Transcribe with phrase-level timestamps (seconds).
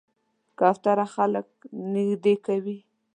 [0.59, 1.47] کوتره خلک
[1.93, 2.77] نږدې کوي.